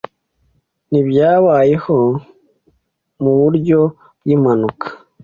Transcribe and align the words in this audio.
ntibyabayeho 0.89 1.97
mu 3.21 3.31
buryo 3.39 3.79
bw’impanuka. 4.19 4.87